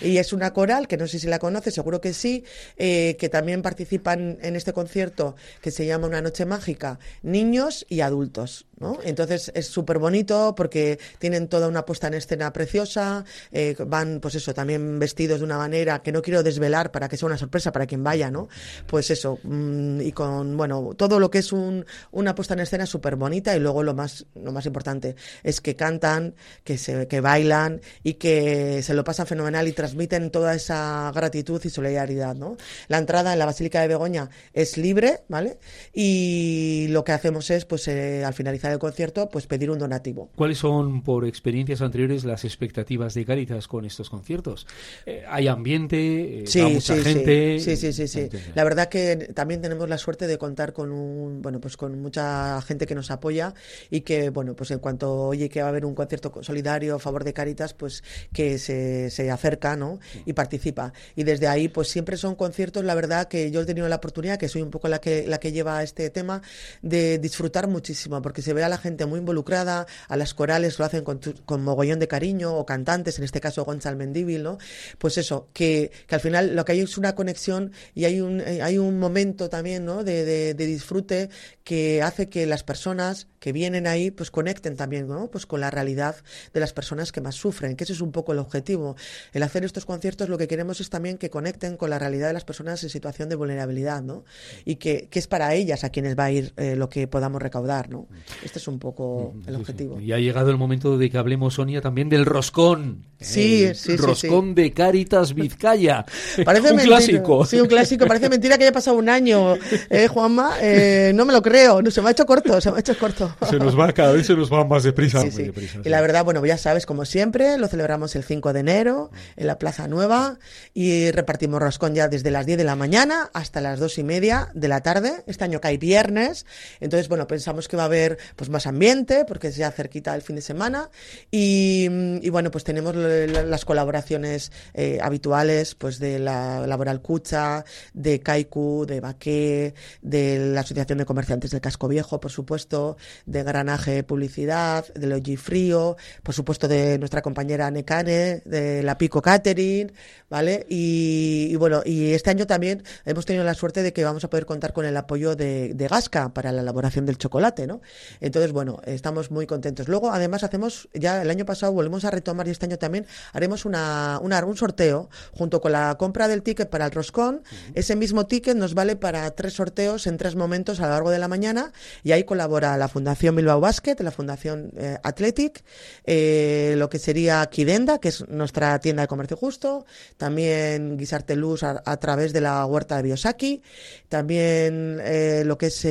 Y 0.01 0.17
es 0.17 0.33
una 0.33 0.53
coral, 0.53 0.87
que 0.87 0.97
no 0.97 1.07
sé 1.07 1.19
si 1.19 1.27
la 1.27 1.39
conoce, 1.39 1.71
seguro 1.71 2.01
que 2.01 2.13
sí, 2.13 2.43
eh, 2.77 3.15
que 3.19 3.29
también 3.29 3.61
participan 3.61 4.37
en 4.41 4.55
este 4.55 4.73
concierto 4.73 5.35
que 5.61 5.71
se 5.71 5.85
llama 5.85 6.07
Una 6.07 6.21
Noche 6.21 6.45
Mágica, 6.45 6.99
niños 7.21 7.85
y 7.89 8.01
adultos. 8.01 8.65
Entonces 9.03 9.51
es 9.53 9.67
súper 9.67 9.99
bonito 9.99 10.53
porque 10.55 10.99
tienen 11.17 11.47
toda 11.47 11.67
una 11.67 11.85
puesta 11.85 12.07
en 12.07 12.13
escena 12.13 12.51
preciosa, 12.53 13.25
eh, 13.51 13.75
van 13.85 14.19
pues 14.21 14.35
eso, 14.35 14.53
también 14.53 14.99
vestidos 14.99 15.39
de 15.39 15.45
una 15.45 15.57
manera 15.57 16.01
que 16.01 16.11
no 16.11 16.21
quiero 16.21 16.43
desvelar 16.43 16.91
para 16.91 17.09
que 17.09 17.17
sea 17.17 17.27
una 17.27 17.37
sorpresa 17.37 17.71
para 17.71 17.85
quien 17.85 18.03
vaya, 18.03 18.31
¿no? 18.31 18.47
Pues 18.87 19.09
eso, 19.11 19.39
mm, 19.43 20.01
y 20.01 20.11
con, 20.11 20.55
bueno, 20.55 20.91
todo 20.95 21.19
lo 21.19 21.29
que 21.29 21.39
es 21.39 21.51
un, 21.51 21.85
una 22.11 22.35
puesta 22.35 22.53
en 22.53 22.61
escena 22.61 22.85
súper 22.85 23.15
bonita 23.15 23.55
y 23.55 23.59
luego 23.59 23.83
lo 23.83 23.93
más, 23.93 24.25
lo 24.35 24.51
más 24.51 24.65
importante 24.65 25.15
es 25.43 25.61
que 25.61 25.75
cantan, 25.75 26.35
que, 26.63 26.77
se, 26.77 27.07
que 27.07 27.21
bailan 27.21 27.81
y 28.03 28.13
que 28.13 28.81
se 28.83 28.93
lo 28.93 29.03
pasan 29.03 29.27
fenomenal 29.27 29.67
y 29.67 29.73
transmiten 29.73 30.31
toda 30.31 30.55
esa 30.55 31.11
gratitud 31.13 31.61
y 31.63 31.69
solidaridad, 31.69 32.35
¿no? 32.35 32.57
La 32.87 32.97
entrada 32.97 33.33
en 33.33 33.39
la 33.39 33.45
Basílica 33.45 33.81
de 33.81 33.87
Begoña 33.89 34.29
es 34.53 34.77
libre, 34.77 35.21
¿vale? 35.27 35.57
Y 35.93 36.87
lo 36.89 37.03
que 37.03 37.11
hacemos 37.11 37.49
es, 37.49 37.65
pues 37.65 37.87
eh, 37.87 38.23
al 38.23 38.33
finalizar 38.33 38.69
del 38.69 38.80
concierto, 38.80 39.30
pues 39.30 39.48
pedir 39.48 39.69
un 39.71 39.80
donativo. 39.80 40.30
¿Cuáles 40.36 40.57
son, 40.57 41.04
por 41.04 41.25
experiencias 41.25 41.81
anteriores, 41.81 42.24
las 42.24 42.45
expectativas 42.45 43.13
de 43.13 43.25
Caritas 43.25 43.68
con 43.68 43.86
estos 43.86 44.10
conciertos? 44.10 44.68
Eh, 45.06 45.24
¿Hay 45.27 45.48
ambiente? 45.48 46.44
Eh, 46.44 46.48
sí, 46.48 46.62
mucha 46.62 46.95
sí, 46.95 47.01
gente? 47.01 47.60
Sí, 47.60 47.75
sí, 47.75 47.94
sí, 47.94 48.07
sí. 48.07 48.30
La 48.56 48.63
verdad 48.63 48.89
que 48.89 49.31
también 49.33 49.62
tenemos 49.62 49.89
la 49.89 49.98
suerte 49.98 50.27
de 50.27 50.38
contar 50.38 50.74
con 50.74 50.91
un, 50.91 51.41
bueno, 51.41 51.60
pues 51.60 51.77
con 51.77 52.01
mucha 52.01 52.62
gente 52.62 52.86
que 52.86 52.96
nos 52.96 53.12
apoya 53.12 53.53
y 53.89 54.01
que, 54.01 54.29
bueno, 54.29 54.55
pues 54.55 54.72
en 54.72 54.79
cuanto 54.79 55.13
oye 55.13 55.50
que 55.50 55.62
va 55.62 55.67
a 55.67 55.70
haber 55.70 55.86
un 55.86 55.96
concierto 55.96 56.32
solidario 56.41 56.96
a 56.96 57.00
favor 57.00 57.24
de 57.24 57.34
Caritas, 57.34 57.74
pues 57.74 58.03
que 58.34 58.58
se, 58.58 59.10
se 59.10 59.32
acerca, 59.32 59.75
¿no? 59.75 60.00
Y 60.25 60.34
participa. 60.34 60.93
Y 61.15 61.24
desde 61.24 61.48
ahí, 61.48 61.67
pues 61.67 61.88
siempre 61.88 62.17
son 62.17 62.36
conciertos, 62.36 62.84
la 62.84 62.96
verdad 62.96 63.27
que 63.27 63.51
yo 63.51 63.62
he 63.62 63.65
tenido 63.65 63.88
la 63.89 63.98
oportunidad, 63.98 64.38
que 64.38 64.48
soy 64.48 64.62
un 64.62 64.70
poco 64.70 64.88
la 64.88 65.00
que, 65.00 65.25
la 65.27 65.39
que 65.39 65.51
lleva 65.51 65.84
este 65.84 66.10
tema, 66.10 66.41
de 66.82 67.17
disfrutar 67.20 67.67
muchísimo, 67.67 68.22
porque 68.22 68.41
se 68.41 68.53
ve 68.53 68.59
a 68.63 68.70
la 68.70 68.78
gente 68.78 69.06
muy 69.06 69.20
involucrada, 69.20 69.88
a 70.08 70.18
las 70.18 70.34
corales 70.34 70.80
lo 70.80 70.86
hacen 70.86 71.04
con, 71.04 71.20
con 71.46 71.63
mogollón 71.63 72.00
de 72.00 72.08
cariño, 72.08 72.56
o 72.56 72.66
cantantes, 72.66 73.18
en 73.18 73.25
este 73.25 73.42
caso 73.42 73.66
Gonzalo 73.66 73.98
Mendíbil, 73.98 74.44
¿no? 74.44 74.58
Pues 74.98 75.18
eso, 75.18 75.50
que, 75.54 75.92
que, 76.08 76.16
al 76.16 76.22
final 76.22 76.56
lo 76.56 76.66
que 76.66 76.74
hay 76.74 76.82
es 76.82 76.98
una 76.98 77.16
conexión 77.16 77.72
y 77.94 78.06
hay 78.06 78.22
un, 78.22 78.42
eh, 78.42 78.62
hay 78.62 78.78
un 78.78 79.00
momento 79.00 79.50
también, 79.50 79.86
¿no? 79.86 80.04
De, 80.04 80.25
de, 80.25 80.54
de 80.54 80.66
disfrute 80.66 81.30
que 81.63 82.01
hace 82.01 82.30
que 82.30 82.46
las 82.46 82.63
personas 82.63 83.28
que 83.39 83.51
vienen 83.51 83.88
ahí 83.88 84.12
pues 84.12 84.32
conecten 84.32 84.75
también 84.75 85.08
¿no? 85.08 85.30
pues 85.32 85.46
con 85.46 85.62
la 85.62 85.72
realidad 85.72 86.16
de 86.54 86.60
las 86.60 86.74
personas 86.74 87.12
que 87.12 87.22
más 87.22 87.36
sufren, 87.36 87.75
que 87.75 87.84
ese 87.84 87.94
es 87.94 88.01
un 88.01 88.12
poco 88.12 88.34
el 88.34 88.39
objetivo. 88.39 88.96
El 89.34 89.44
hacer 89.44 89.63
estos 89.63 89.86
conciertos 89.86 90.30
lo 90.30 90.38
que 90.38 90.48
queremos 90.48 90.82
es 90.82 90.89
también 90.89 91.18
que 91.18 91.30
conecten 91.30 91.78
con 91.78 91.89
la 91.89 92.00
realidad 92.00 92.28
de 92.28 92.34
las 92.34 92.44
personas 92.44 92.84
en 92.84 92.89
situación 92.89 93.30
de 93.30 93.36
vulnerabilidad, 93.36 94.01
¿no? 94.01 94.25
Y 94.66 94.75
que, 94.75 95.08
que 95.10 95.20
es 95.20 95.28
para 95.28 95.54
ellas 95.54 95.84
a 95.84 95.89
quienes 95.89 96.18
va 96.18 96.25
a 96.25 96.32
ir 96.32 96.54
eh, 96.58 96.75
lo 96.75 96.89
que 96.89 97.08
podamos 97.08 97.42
recaudar, 97.42 97.89
¿no? 97.89 98.08
Este 98.50 98.58
es 98.58 98.68
un 98.68 98.79
poco 98.79 99.36
el 99.46 99.58
objetivo. 99.58 100.01
Y 100.01 100.12
ha 100.12 100.18
llegado 100.18 100.50
el 100.50 100.58
momento 100.58 100.98
de 100.98 101.12
que 101.12 101.20
hablemos, 101.20 101.53
Sonia, 101.53 101.82
también 101.82 102.10
del 102.10 102.25
roscón. 102.25 103.06
Sí, 103.20 103.65
el 103.65 103.75
sí, 103.75 103.96
Roscón 103.96 104.56
de 104.56 104.72
Caritas 104.72 105.36
Vizcaya. 105.36 106.03
Parece 106.46 106.72
un 106.72 106.79
clásico. 106.79 107.46
Sí, 107.46 107.62
un 107.62 107.68
clásico. 107.68 108.08
Parece 108.08 108.27
mentira 108.27 108.58
que 108.58 108.63
haya 108.63 108.72
pasado 108.72 108.98
un 108.98 109.08
año, 109.08 109.56
¿eh, 109.91 110.08
Juanma? 110.08 110.53
Eh, 110.62 111.12
no 111.13 111.25
me 111.25 111.34
lo 111.34 111.44
creo. 111.44 111.79
No, 111.84 111.91
se 111.91 112.01
me 112.01 112.08
ha 112.08 112.12
hecho 112.12 112.25
corto, 112.25 112.60
se 112.60 112.72
me 112.72 112.77
ha 112.77 112.79
hecho 112.79 112.98
corto. 112.98 113.36
Se 113.48 113.60
nos 113.60 113.77
va, 113.77 113.94
cada 113.94 114.13
vez 114.13 114.25
se 114.25 114.36
nos 114.36 114.51
va 114.51 114.65
más 114.65 114.82
deprisa. 114.82 115.22
y 115.27 115.89
la 115.89 116.01
verdad, 116.01 116.25
bueno, 116.25 116.44
ya 116.44 116.58
sabes, 116.58 116.88
como 116.88 117.06
siempre, 117.06 117.60
lo 117.60 117.68
celebramos 117.68 118.15
el 118.15 118.24
5 118.24 118.51
de 118.51 118.62
enero 118.62 119.12
en 119.36 119.46
la 119.46 119.60
Plaza 119.60 119.88
Nueva 119.88 120.39
y 120.74 121.12
repartimos 121.12 121.62
roscón 121.62 121.94
ya 121.94 122.08
desde 122.08 122.32
las 122.32 122.48
10 122.48 122.58
de 122.58 122.63
la 122.63 122.75
mañana 122.75 123.29
hasta 123.34 123.62
las 123.62 123.79
2 123.79 124.00
y 124.00 124.03
media 124.03 124.50
de 124.56 124.70
la 124.70 124.82
tarde. 124.82 125.24
Este 125.27 125.44
año 125.44 125.62
cae 125.62 125.77
viernes, 125.77 126.48
entonces, 126.79 127.10
bueno, 127.10 127.27
pensamos 127.27 127.68
que 127.68 127.77
va 127.77 127.84
a 127.84 127.88
haber 127.88 128.18
pues 128.39 128.50
más 128.50 128.67
ambiente, 128.67 129.25
porque 129.25 129.48
es 129.48 129.58
ya 129.58 129.69
cerquita 129.69 130.15
el 130.15 130.22
fin 130.22 130.38
de 130.38 130.41
semana. 130.41 130.89
Y, 131.29 131.89
y 132.22 132.29
bueno, 132.29 132.51
pues 132.51 132.63
tenemos 132.63 132.96
las 132.96 133.65
colaboraciones 133.65 134.53
eh, 134.74 134.98
habituales 135.01 135.75
pues 135.75 136.00
de 136.00 136.19
la 136.19 136.65
Laboral 136.65 137.01
Cucha, 137.01 137.65
de 137.93 138.22
Kaiku, 138.22 138.86
de 138.86 139.01
Baqué, 139.01 139.74
de 140.01 140.53
la 140.53 140.62
Asociación 140.62 141.00
de 141.00 141.05
Comerciantes 141.05 141.51
del 141.51 141.60
Casco 141.60 141.89
Viejo, 141.89 142.22
por 142.22 142.31
supuesto, 142.31 142.96
de 143.25 143.43
Granaje 143.43 144.03
Publicidad, 144.03 144.88
de 144.93 145.08
Logi 145.08 145.36
Frío, 145.36 145.98
por 146.24 146.34
supuesto 146.34 146.69
de 146.69 146.98
nuestra 146.98 147.22
compañera 147.22 147.69
Necane, 147.69 148.41
de 148.46 148.84
la 148.84 148.98
Pico 148.98 149.22
Catering, 149.22 149.91
¿vale? 150.29 150.65
Y, 150.69 151.53
bueno, 151.58 151.81
y 151.84 152.13
este 152.13 152.29
año 152.29 152.48
también 152.48 152.84
hemos 153.03 153.25
tenido 153.25 153.43
la 153.43 153.53
suerte 153.53 153.84
de 153.84 153.91
que 153.91 154.05
vamos 154.05 154.24
a 154.24 154.29
poder 154.29 154.46
contar 154.46 154.72
con 154.72 154.86
el 154.86 154.96
apoyo 154.96 155.36
de 155.36 155.88
Gasca 155.89 156.34
para 156.34 156.53
la 156.53 156.62
elaboración 156.62 157.05
del 157.05 157.17
chocolate, 157.17 157.67
¿no? 157.67 157.81
Entonces, 158.21 158.51
bueno, 158.51 158.81
estamos 158.85 159.31
muy 159.31 159.47
contentos. 159.47 159.88
Luego, 159.88 160.11
además, 160.11 160.43
hacemos, 160.43 160.89
ya 160.93 161.21
el 161.21 161.29
año 161.29 161.45
pasado 161.45 161.71
volvemos 161.71 162.05
a 162.05 162.11
retomar 162.11 162.47
y 162.47 162.51
este 162.51 162.65
año 162.65 162.77
también 162.77 163.05
haremos 163.33 163.65
una, 163.65 164.19
una 164.21 164.39
un 164.45 164.57
sorteo 164.57 165.09
junto 165.31 165.61
con 165.61 165.71
la 165.71 165.95
compra 165.97 166.27
del 166.27 166.43
ticket 166.43 166.69
para 166.69 166.85
el 166.85 166.91
roscón. 166.91 167.43
Ese 167.73 167.95
mismo 167.95 168.25
ticket 168.25 168.55
nos 168.55 168.73
vale 168.73 168.95
para 168.95 169.29
tres 169.31 169.53
sorteos 169.53 170.07
en 170.07 170.17
tres 170.17 170.35
momentos 170.35 170.79
a 170.79 170.83
lo 170.83 170.89
largo 170.89 171.11
de 171.11 171.19
la 171.19 171.27
mañana 171.27 171.71
y 172.03 172.11
ahí 172.13 172.23
colabora 172.23 172.77
la 172.77 172.88
Fundación 172.88 173.35
Bilbao 173.35 173.59
Basket, 173.59 173.95
la 173.99 174.11
Fundación 174.11 174.71
eh, 174.77 174.97
Athletic, 175.03 175.63
eh, 176.05 176.75
lo 176.77 176.89
que 176.89 176.99
sería 176.99 177.45
Kidenda, 177.47 177.99
que 177.99 178.09
es 178.09 178.27
nuestra 178.27 178.79
tienda 178.79 179.03
de 179.03 179.07
comercio 179.07 179.38
justo, 179.38 179.85
también 180.17 180.97
Guisarte 180.97 181.35
Luz 181.35 181.63
a, 181.63 181.97
través 181.97 182.33
de 182.33 182.41
la 182.41 182.65
huerta 182.65 182.97
de 182.97 183.03
Biosaki, 183.03 183.61
también 184.07 184.99
eh, 185.03 185.43
lo 185.45 185.57
que 185.57 185.67
es 185.67 185.85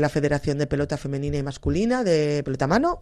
la 0.00 0.08
Federación 0.08 0.58
de 0.58 0.66
Pelota 0.66 0.96
Femenina 0.96 1.36
y 1.36 1.42
Masculina 1.42 1.69
de 1.70 2.42
Pelota 2.44 2.66
Mano. 2.66 3.00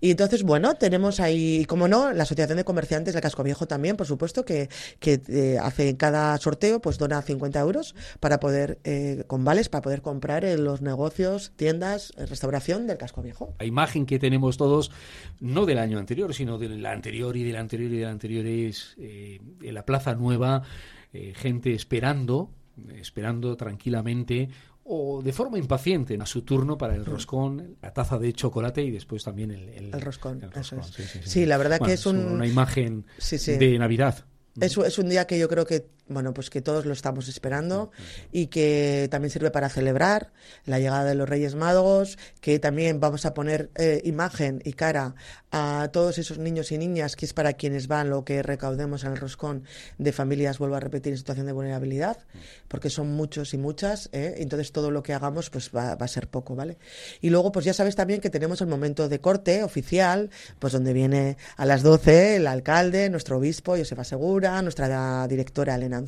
Y 0.00 0.10
entonces, 0.10 0.42
bueno, 0.42 0.74
tenemos 0.74 1.20
ahí, 1.20 1.64
como 1.66 1.88
no, 1.88 2.12
la 2.12 2.22
Asociación 2.22 2.56
de 2.56 2.64
Comerciantes 2.64 3.14
del 3.14 3.22
Casco 3.22 3.42
Viejo 3.42 3.66
también, 3.66 3.96
por 3.96 4.06
supuesto, 4.06 4.44
que, 4.44 4.68
que 4.98 5.58
hace 5.60 5.90
en 5.90 5.96
cada 5.96 6.36
sorteo, 6.38 6.80
pues 6.80 6.98
dona 6.98 7.22
50 7.22 7.58
euros 7.60 7.94
para 8.20 8.40
poder, 8.40 8.78
con 9.26 9.44
vales, 9.44 9.68
para 9.68 9.82
poder 9.82 10.02
comprar 10.02 10.44
en 10.44 10.64
los 10.64 10.82
negocios, 10.82 11.52
tiendas, 11.56 12.12
restauración 12.16 12.86
del 12.86 12.98
Casco 12.98 13.22
Viejo. 13.22 13.54
La 13.58 13.66
imagen 13.66 14.06
que 14.06 14.18
tenemos 14.18 14.56
todos, 14.56 14.90
no 15.40 15.66
del 15.66 15.78
año 15.78 15.98
anterior, 15.98 16.34
sino 16.34 16.58
de 16.58 16.68
la 16.68 16.92
anterior 16.92 17.36
y 17.36 17.44
del 17.44 17.56
anterior 17.56 17.92
y 17.92 17.98
del 17.98 18.08
anterior, 18.08 18.46
es 18.46 18.94
eh, 18.98 19.40
en 19.62 19.74
la 19.74 19.84
Plaza 19.84 20.14
Nueva, 20.14 20.62
eh, 21.12 21.32
gente 21.34 21.74
esperando, 21.74 22.50
esperando 22.96 23.56
tranquilamente 23.56 24.48
o 24.84 25.22
de 25.22 25.32
forma 25.32 25.58
impaciente 25.58 26.18
a 26.20 26.26
su 26.26 26.42
turno 26.42 26.76
para 26.76 26.94
el 26.94 27.04
roscón, 27.04 27.76
la 27.82 27.92
taza 27.92 28.18
de 28.18 28.32
chocolate 28.32 28.82
y 28.82 28.90
después 28.90 29.22
también 29.22 29.50
el, 29.50 29.68
el, 29.68 30.00
roscón. 30.00 30.40
Sí, 31.24 31.46
la 31.46 31.56
verdad 31.56 31.80
que 31.80 31.92
es, 31.92 32.06
una 32.06 32.46
imagen 32.46 33.06
de 33.30 33.78
Navidad. 33.78 34.24
Es, 34.60 34.76
es 34.76 34.98
un 34.98 35.08
día 35.08 35.26
que 35.26 35.38
yo 35.38 35.48
creo 35.48 35.64
que 35.64 35.86
bueno, 36.10 36.34
pues 36.34 36.50
que 36.50 36.60
todos 36.60 36.86
lo 36.86 36.92
estamos 36.92 37.28
esperando 37.28 37.92
y 38.32 38.48
que 38.48 39.08
también 39.10 39.30
sirve 39.30 39.50
para 39.50 39.68
celebrar 39.68 40.32
la 40.66 40.80
llegada 40.80 41.04
de 41.04 41.14
los 41.14 41.28
Reyes 41.28 41.54
Magos, 41.54 42.18
que 42.40 42.58
también 42.58 42.98
vamos 42.98 43.24
a 43.26 43.32
poner 43.32 43.70
eh, 43.76 44.02
imagen 44.04 44.60
y 44.64 44.72
cara 44.72 45.14
a 45.52 45.88
todos 45.92 46.18
esos 46.18 46.38
niños 46.38 46.72
y 46.72 46.78
niñas, 46.78 47.16
que 47.16 47.26
es 47.26 47.32
para 47.32 47.52
quienes 47.52 47.86
van 47.86 48.10
lo 48.10 48.24
que 48.24 48.42
recaudemos 48.42 49.04
en 49.04 49.12
el 49.12 49.18
roscón 49.18 49.64
de 49.98 50.12
familias, 50.12 50.58
vuelvo 50.58 50.76
a 50.76 50.80
repetir, 50.80 51.12
en 51.12 51.18
situación 51.18 51.46
de 51.46 51.52
vulnerabilidad, 51.52 52.18
porque 52.66 52.90
son 52.90 53.12
muchos 53.12 53.54
y 53.54 53.58
muchas, 53.58 54.08
¿eh? 54.12 54.34
entonces 54.38 54.72
todo 54.72 54.90
lo 54.90 55.02
que 55.02 55.12
hagamos 55.12 55.48
pues 55.50 55.70
va, 55.74 55.94
va, 55.94 56.04
a 56.04 56.08
ser 56.08 56.28
poco, 56.28 56.56
¿vale? 56.56 56.78
Y 57.20 57.30
luego 57.30 57.52
pues 57.52 57.64
ya 57.64 57.72
sabes 57.72 57.94
también 57.94 58.20
que 58.20 58.30
tenemos 58.30 58.60
el 58.60 58.66
momento 58.66 59.08
de 59.08 59.20
corte 59.20 59.62
oficial, 59.62 60.30
pues 60.58 60.72
donde 60.72 60.92
viene 60.92 61.36
a 61.56 61.64
las 61.66 61.82
12 61.82 62.36
el 62.36 62.46
alcalde, 62.48 63.10
nuestro 63.10 63.38
obispo, 63.38 63.76
Josefa 63.76 64.04
Segura, 64.04 64.60
nuestra 64.62 65.26
directora 65.28 65.76
Elena 65.76 65.99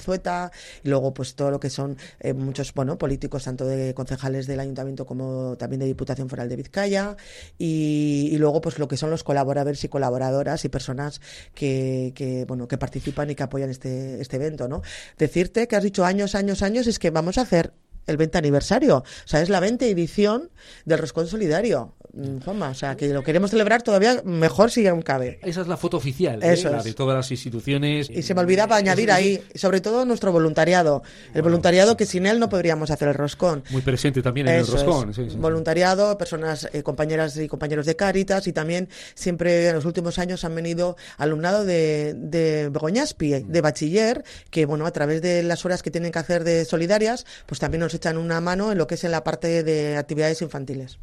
Y 0.84 0.88
luego 0.88 1.14
pues 1.14 1.34
todo 1.34 1.50
lo 1.50 1.61
que 1.61 1.70
son 1.70 1.96
eh, 2.20 2.32
muchos 2.32 2.72
bueno 2.75 2.99
políticos, 2.99 3.44
tanto 3.44 3.66
de 3.66 3.94
concejales 3.94 4.46
del 4.46 4.61
ayuntamiento 4.61 5.06
como 5.06 5.56
también 5.56 5.80
de 5.80 5.87
Diputación 5.87 6.28
Foral 6.28 6.49
de 6.49 6.56
Vizcaya, 6.56 7.16
y, 7.58 8.37
luego 8.38 8.61
pues 8.61 8.78
lo 8.78 8.88
que 8.88 8.96
son 8.96 9.11
los 9.11 9.22
colaboradores 9.25 9.82
y 9.84 9.88
colaboradoras 9.88 10.64
y 10.64 10.68
personas 10.68 11.20
que, 11.54 12.12
que, 12.14 12.44
bueno 12.44 12.66
que 12.66 12.78
participan 12.78 13.30
y 13.30 13.34
que 13.34 13.42
apoyan 13.42 13.70
este, 13.70 14.20
este 14.20 14.37
evento, 14.37 14.68
¿no? 14.68 14.82
Decirte 15.18 15.68
que 15.68 15.76
has 15.76 15.82
dicho 15.82 16.04
años, 16.04 16.34
años, 16.34 16.62
años, 16.62 16.87
es 16.87 16.99
que 16.99 17.11
vamos 17.11 17.38
a 17.38 17.42
hacer 17.42 17.72
el 18.06 18.16
20 18.16 18.38
aniversario. 18.38 18.99
O 18.99 19.04
sea, 19.28 19.42
es 19.42 19.49
la 19.49 19.61
20 19.61 19.88
edición 19.90 20.50
del 20.85 20.99
Roscón 20.99 21.26
Solidario. 21.26 21.94
Mm, 22.12 22.47
o 22.47 22.75
sea, 22.75 22.94
que 22.97 23.09
lo 23.09 23.23
queremos 23.23 23.50
celebrar 23.50 23.82
todavía 23.82 24.21
mejor 24.25 24.71
si 24.71 24.87
aún 24.87 25.00
cabe. 25.00 25.40
Esa 25.42 25.62
es 25.62 25.66
la 25.66 25.78
foto 25.78 25.97
oficial, 25.97 26.42
¿eh? 26.42 26.61
la 26.62 26.82
de 26.82 26.92
todas 26.92 27.16
las 27.16 27.30
instituciones. 27.30 28.11
Y 28.11 28.23
se 28.23 28.35
me 28.35 28.42
olvidaba 28.42 28.76
añadir 28.76 29.11
ahí, 29.11 29.42
sobre 29.54 29.80
todo 29.80 30.04
nuestro 30.04 30.30
voluntariado. 30.30 31.02
El 31.32 31.42
voluntariado 31.42 31.97
que 31.97 32.04
sin 32.04 32.26
él 32.26 32.38
no 32.38 32.50
podríamos 32.50 32.90
hacer 32.90 33.09
el 33.09 33.14
roscón. 33.14 33.64
Muy 33.71 33.80
presente 33.80 34.21
también 34.21 34.49
en 34.49 34.56
el 34.56 34.66
roscón. 34.66 35.12
voluntariado, 35.38 36.18
personas, 36.18 36.68
eh, 36.73 36.82
compañeras 36.82 37.37
y 37.38 37.49
compañeros 37.49 37.87
de 37.87 37.97
Cáritas 37.97 38.47
y 38.47 38.52
también 38.52 38.88
siempre 39.14 39.68
en 39.68 39.75
los 39.75 39.87
últimos 39.87 40.18
años 40.18 40.44
han 40.44 40.54
venido 40.54 40.97
alumnado 41.16 41.64
de, 41.64 42.14
de 42.14 42.68
Begoñaspi, 42.68 43.44
de 43.44 43.61
bachiller, 43.62 44.23
que 44.50 44.66
bueno, 44.66 44.85
a 44.85 44.90
través 44.90 45.23
de 45.23 45.42
las 45.42 45.64
horas 45.64 45.82
que 45.82 45.90
tienen 45.90 46.12
que 46.12 46.18
hacer 46.18 46.44
de 46.44 46.66
solidarias, 46.66 47.25
pues 47.47 47.59
también 47.59 47.80
nos 47.80 47.91
echan 47.94 48.18
una 48.18 48.40
mano 48.40 48.72
en 48.72 48.78
lo 48.78 48.87
que 48.87 48.94
es 48.94 49.04
en 49.04 49.11
la 49.11 49.25
parte 49.25 49.62
de 49.62 49.96
actividades 49.96 50.42
infantiles. 50.42 50.99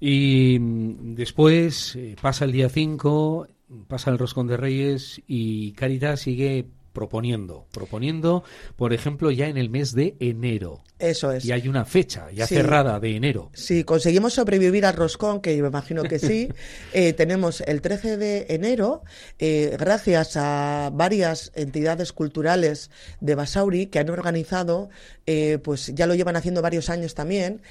Y 0.00 0.58
mm, 0.58 1.14
después 1.14 1.96
eh, 1.96 2.16
pasa 2.20 2.44
el 2.44 2.52
día 2.52 2.68
5, 2.68 3.48
pasa 3.88 4.10
el 4.10 4.18
Roscón 4.18 4.46
de 4.46 4.56
Reyes 4.56 5.20
y 5.26 5.72
Caritas 5.72 6.20
sigue 6.20 6.66
proponiendo, 6.92 7.66
proponiendo, 7.72 8.44
por 8.76 8.92
ejemplo, 8.92 9.30
ya 9.30 9.48
en 9.48 9.56
el 9.56 9.70
mes 9.70 9.92
de 9.92 10.16
enero. 10.20 10.82
Eso 11.00 11.32
es. 11.32 11.46
Y 11.46 11.52
hay 11.52 11.66
una 11.66 11.86
fecha 11.86 12.30
ya 12.30 12.46
cerrada 12.46 13.00
de 13.00 13.16
enero. 13.16 13.50
Si 13.54 13.84
conseguimos 13.84 14.34
sobrevivir 14.34 14.84
al 14.84 14.94
roscón, 14.94 15.40
que 15.40 15.56
yo 15.56 15.62
me 15.62 15.70
imagino 15.70 16.02
que 16.02 16.18
sí, 16.18 16.48
eh, 16.92 17.14
tenemos 17.14 17.62
el 17.62 17.80
13 17.80 18.18
de 18.18 18.46
enero, 18.50 19.02
eh, 19.38 19.76
gracias 19.78 20.36
a 20.36 20.90
varias 20.92 21.52
entidades 21.54 22.12
culturales 22.12 22.90
de 23.20 23.34
Basauri 23.34 23.86
que 23.86 23.98
han 23.98 24.10
organizado, 24.10 24.90
eh, 25.26 25.58
pues 25.62 25.92
ya 25.94 26.06
lo 26.06 26.14
llevan 26.14 26.36
haciendo 26.36 26.60
varios 26.60 26.90
años 26.90 27.14
también, 27.14 27.62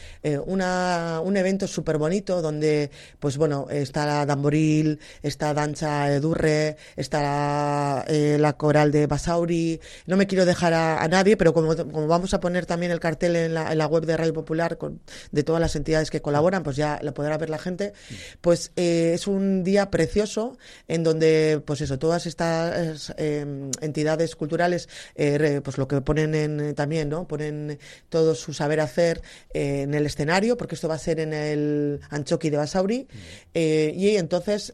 una, 0.46 1.22
un 1.24 1.38
evento 1.38 1.68
súper 1.68 1.98
bonito 1.98 2.42
donde, 2.42 2.90
pues 3.20 3.38
bueno, 3.38 3.68
está 3.70 4.06
la 4.06 4.26
Damboril, 4.26 5.00
está 5.22 5.54
Dancha 5.54 6.12
Edurre, 6.12 6.78
está 6.96 8.06
la, 8.08 8.54
coral 8.58 8.92
de 8.92 9.08
Basauri, 9.08 9.80
no 10.08 10.18
me 10.18 10.26
quiero 10.26 10.46
dejar 10.46 10.74
a, 10.74 11.08
nadie, 11.08 11.38
pero 11.38 11.54
como, 11.54 11.76
como 11.76 12.08
vamos 12.08 12.34
a 12.34 12.40
poner 12.40 12.66
también 12.66 12.92
el 12.92 13.00
cartel 13.00 13.19
en 13.28 13.54
la, 13.54 13.88
web 13.88 14.06
de 14.06 14.18
Radio 14.18 14.34
Popular 14.34 14.78
con, 14.78 15.02
de 15.32 15.44
todas 15.44 15.62
las 15.62 15.76
entidades 15.76 16.12
que 16.12 16.22
colaboran, 16.22 16.64
pues 16.64 16.76
ya 16.76 17.00
lo 17.02 17.14
podrá 17.14 17.38
ver 17.38 17.50
la 17.50 17.58
gente. 17.58 17.94
Pues 18.42 18.72
eh, 18.76 19.12
es 19.14 19.28
un 19.28 19.64
día 19.64 19.90
precioso 19.90 20.58
en 20.88 21.04
donde, 21.04 21.62
pues 21.66 21.82
eso, 21.82 22.00
todas 22.00 22.26
estas 22.26 23.14
em, 23.18 23.72
entidades 23.82 24.36
culturales, 24.36 24.90
eh, 25.16 25.62
pues 25.64 25.78
lo 25.78 25.88
que 25.88 26.02
ponen 26.02 26.36
en, 26.36 26.76
también, 26.76 27.10
¿no? 27.10 27.28
Ponen 27.28 27.80
todo 28.10 28.36
su 28.36 28.54
saber 28.54 28.80
hacer 28.80 29.22
eh, 29.54 29.82
en 29.82 29.94
el 29.94 30.06
escenario, 30.06 30.58
porque 30.58 30.76
esto 30.76 30.88
va 30.88 30.96
a 30.96 31.00
ser 31.00 31.20
en 31.20 31.34
el 31.34 32.00
Anchoqui 32.10 32.50
de 32.50 32.58
Basauri. 32.58 33.08
y 33.54 34.16
entonces, 34.16 34.74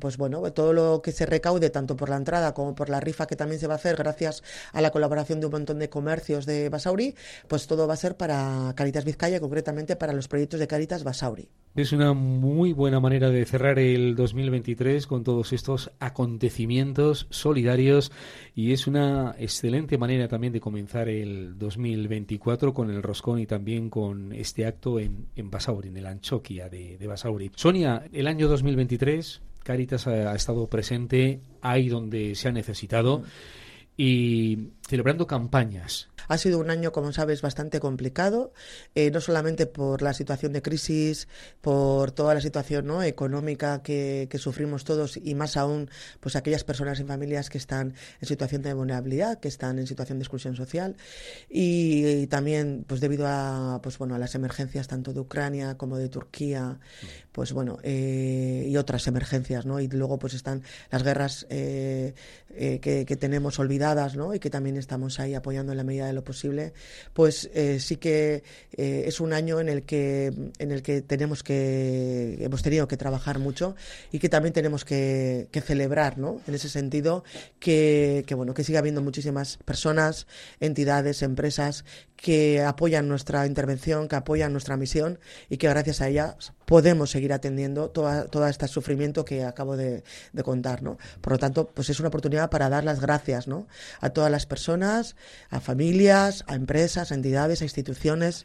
pues 0.00 0.16
bueno, 0.16 0.52
todo 0.52 0.72
lo 0.72 1.02
que 1.02 1.12
se 1.12 1.26
recaude, 1.26 1.70
tanto 1.70 1.96
por 1.96 2.08
la 2.08 2.16
entrada 2.16 2.54
como 2.54 2.74
por 2.74 2.88
la 2.88 3.00
rifa 3.00 3.26
que 3.26 3.36
también 3.36 3.60
se 3.60 3.66
va 3.66 3.74
a 3.74 3.76
hacer, 3.76 3.96
gracias 3.96 4.42
a 4.72 4.80
la 4.80 4.90
colaboración 4.90 5.40
de 5.40 5.46
un 5.46 5.52
montón 5.52 5.78
de 5.78 5.88
comercios 5.88 6.46
de 6.46 6.68
Basauri, 6.68 7.14
pues 7.46 7.66
todo 7.68 7.86
va 7.86 7.94
a 7.94 7.96
ser 7.96 8.16
para 8.16 8.72
Caritas 8.74 9.04
Vizcaya, 9.04 9.38
concretamente 9.38 9.94
para 9.94 10.12
los 10.12 10.26
proyectos 10.26 10.58
de 10.58 10.66
Caritas 10.66 11.04
Basauri. 11.04 11.48
Es 11.76 11.92
una 11.92 12.12
muy 12.14 12.72
buena 12.72 12.98
manera 12.98 13.30
de 13.30 13.44
cerrar 13.44 13.78
el 13.78 14.16
2023 14.16 15.06
con 15.06 15.22
todos 15.22 15.52
estos 15.52 15.92
acontecimientos 16.00 17.28
solidarios 17.30 18.10
y 18.56 18.72
es 18.72 18.88
una 18.88 19.36
excelente 19.38 19.96
manera 19.96 20.26
también 20.26 20.52
de 20.52 20.60
comenzar 20.60 21.08
el 21.08 21.56
2024 21.56 22.74
con 22.74 22.90
el 22.90 23.00
roscón 23.04 23.38
y 23.38 23.46
también 23.46 23.90
con 23.90 24.32
este 24.32 24.66
acto 24.66 24.98
en, 24.98 25.28
en 25.36 25.48
Basauri, 25.48 25.90
en 25.90 25.98
el 25.98 26.06
Anchoquia 26.06 26.68
de, 26.68 26.98
de 26.98 27.06
Basauri. 27.06 27.52
Sonia, 27.54 28.02
el 28.12 28.26
año 28.26 28.48
2023 28.48 29.42
Caritas 29.68 30.06
ha, 30.06 30.34
estado 30.34 30.66
presente 30.66 31.42
ahí 31.60 31.90
donde 31.90 32.34
se 32.34 32.48
ha 32.48 32.52
necesitado 32.52 33.22
y 33.98 34.70
celebrando 34.88 35.26
campañas. 35.26 36.08
Ha 36.28 36.36
sido 36.36 36.58
un 36.58 36.70
año, 36.70 36.92
como 36.92 37.12
sabes, 37.12 37.40
bastante 37.40 37.80
complicado, 37.80 38.52
eh, 38.94 39.10
no 39.10 39.20
solamente 39.20 39.66
por 39.66 40.02
la 40.02 40.12
situación 40.12 40.52
de 40.52 40.60
crisis, 40.60 41.26
por 41.62 42.12
toda 42.12 42.34
la 42.34 42.40
situación 42.40 42.86
¿no? 42.86 43.02
económica 43.02 43.82
que, 43.82 44.28
sufrimos 44.38 44.84
todos 44.84 45.16
y 45.16 45.34
más 45.34 45.56
aún 45.56 45.90
pues 46.20 46.36
aquellas 46.36 46.62
personas 46.62 47.00
y 47.00 47.04
familias 47.04 47.50
que 47.50 47.58
están 47.58 47.94
en 48.20 48.28
situación 48.28 48.62
de 48.62 48.72
vulnerabilidad, 48.72 49.40
que 49.40 49.48
están 49.48 49.80
en 49.80 49.86
situación 49.88 50.18
de 50.18 50.22
exclusión 50.22 50.54
social 50.54 50.96
y, 51.48 52.26
también 52.28 52.84
pues 52.86 53.00
debido 53.00 53.26
a 53.26 53.80
pues 53.82 53.98
bueno 53.98 54.14
a 54.14 54.18
las 54.18 54.34
emergencias 54.34 54.86
tanto 54.86 55.12
de 55.12 55.20
Ucrania 55.20 55.76
como 55.76 55.96
de 55.96 56.08
Turquía, 56.08 56.78
pues 57.32 57.52
bueno 57.52 57.78
eh, 57.82 58.66
y 58.68 58.76
otras 58.76 59.06
emergencias, 59.08 59.66
¿no? 59.66 59.80
Y 59.80 59.88
luego 59.88 60.18
pues 60.18 60.34
están 60.34 60.62
las 60.90 61.02
guerras 61.02 61.46
eh, 61.50 62.14
que, 62.48 63.04
que, 63.06 63.16
tenemos 63.16 63.58
olvidadas, 63.58 64.14
¿no? 64.14 64.34
Y 64.34 64.38
que 64.38 64.50
también 64.50 64.76
estamos 64.76 65.18
ahí 65.20 65.34
apoyando 65.34 65.72
en 65.72 65.78
la 65.78 65.84
medida 65.84 66.06
de 66.06 66.12
posible, 66.22 66.72
pues 67.12 67.50
sí 67.78 67.96
que 67.96 68.42
es 68.72 69.20
un 69.20 69.32
año 69.32 69.60
en 69.60 69.68
el 69.68 69.82
que 69.82 70.32
en 70.58 70.72
el 70.72 70.82
que 70.82 71.02
tenemos 71.02 71.42
que 71.42 72.38
hemos 72.40 72.62
tenido 72.62 72.88
que 72.88 72.96
trabajar 72.96 73.38
mucho 73.38 73.76
y 74.12 74.18
que 74.18 74.28
también 74.28 74.52
tenemos 74.52 74.84
que, 74.84 75.48
celebrar, 75.64 76.18
¿no? 76.18 76.40
En 76.46 76.54
ese 76.54 76.68
sentido, 76.68 77.24
que, 77.58 78.24
que, 78.26 78.34
bueno, 78.34 78.54
que 78.54 78.64
siga 78.64 78.78
habiendo 78.78 79.02
muchísimas 79.02 79.58
personas, 79.58 80.26
entidades, 80.60 81.22
empresas 81.22 81.84
que 82.16 82.62
apoyan 82.62 83.08
nuestra 83.08 83.46
intervención, 83.46 84.08
que 84.08 84.16
apoyan 84.16 84.52
nuestra 84.52 84.76
misión 84.76 85.18
y 85.50 85.56
que 85.56 85.68
gracias 85.68 86.00
a 86.00 86.08
ellas 86.08 86.52
podemos 86.68 87.10
seguir 87.10 87.32
atendiendo 87.32 87.88
todo 87.88 88.46
este 88.46 88.68
sufrimiento 88.68 89.24
que 89.24 89.42
acabo 89.42 89.74
de, 89.74 90.04
de, 90.34 90.42
contar, 90.42 90.82
¿no? 90.82 90.98
Por 91.22 91.32
lo 91.32 91.38
tanto, 91.38 91.68
pues 91.68 91.88
es 91.88 91.98
una 91.98 92.10
oportunidad 92.10 92.50
para 92.50 92.68
dar 92.68 92.84
las 92.84 93.00
gracias, 93.00 93.48
¿no? 93.48 93.66
A 94.02 94.10
todas 94.10 94.30
las 94.30 94.44
personas, 94.44 95.16
a 95.48 95.60
familias, 95.60 96.44
a 96.46 96.54
empresas, 96.54 97.10
a 97.10 97.14
entidades, 97.14 97.62
a 97.62 97.64
instituciones 97.64 98.44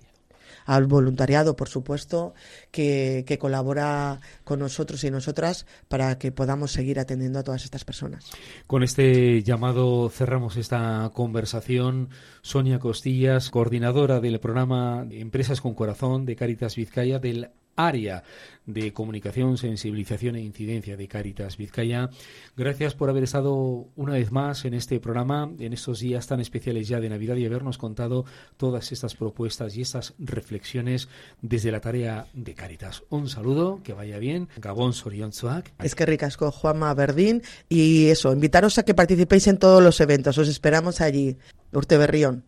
al 0.66 0.88
voluntariado, 0.88 1.58
por 1.58 1.68
supuesto, 1.68 2.34
que, 2.72 3.26
que, 3.28 3.38
colabora 3.38 4.22
con 4.46 4.60
nosotros 4.60 5.04
y 5.04 5.12
nosotras 5.12 5.66
para 5.90 6.18
que 6.18 6.32
podamos 6.32 6.72
seguir 6.72 7.02
atendiendo 7.02 7.40
a 7.40 7.44
todas 7.44 7.66
estas 7.66 7.84
personas. 7.84 8.32
Con 8.68 8.84
este 8.84 9.44
llamado 9.44 10.10
cerramos 10.10 10.56
esta 10.56 11.12
conversación. 11.14 12.08
Sonia 12.42 12.80
Costillas, 12.80 13.50
coordinadora 13.50 14.22
del 14.22 14.40
programa 14.40 15.06
Empresas 15.12 15.60
con 15.60 15.74
Corazón 15.74 16.26
de 16.26 16.38
Caritas 16.38 16.78
Vizcaya 16.78 17.20
del 17.20 17.50
área 17.76 18.24
de 18.66 18.94
comunicación, 18.94 19.58
sensibilización 19.58 20.36
e 20.36 20.42
incidencia 20.42 20.96
de 20.96 21.08
Caritas 21.08 21.58
Vizcaya. 21.58 22.10
Gracias 22.56 22.94
por 22.94 23.10
haber 23.10 23.24
estado 23.24 23.88
una 23.96 24.14
vez 24.14 24.32
más 24.32 24.66
en 24.66 24.74
este 24.74 25.00
programa, 25.00 25.52
en 25.60 25.74
estos 25.74 26.00
días 26.00 26.28
tan 26.28 26.40
especiales 26.40 26.88
ya 26.88 27.00
de 27.00 27.10
Navidad 27.10 27.36
y 27.36 27.46
habernos 27.46 27.78
contado 27.78 28.26
todas 28.58 28.92
estas 28.92 29.16
propuestas 29.16 29.76
y 29.76 29.82
estas 29.82 30.14
reflexiones 30.18 31.10
desde 31.42 31.72
la 31.72 31.82
tarea 31.82 32.28
de 32.34 32.54
Caritas. 32.54 33.04
Un 33.10 33.28
saludo, 33.28 33.82
que 33.84 33.94
vaya 33.94 34.18
bien. 34.18 34.48
Gabón 34.58 34.94
Soriontzuak. 34.94 35.74
Es 35.84 35.96
que 35.96 36.06
ricasco, 36.06 36.52
Juanma 36.52 36.94
Verdín. 36.94 37.42
Y 37.68 38.08
eso, 38.08 38.32
invitaros 38.32 38.78
a 38.78 38.84
que 38.84 38.94
participéis 38.94 39.48
en 39.48 39.58
todos 39.58 39.84
los 39.84 40.00
eventos. 40.00 40.38
Os 40.38 40.48
esperamos 40.48 41.02
allí. 41.02 41.38
Urte 41.72 41.98
Berrión. 41.98 42.44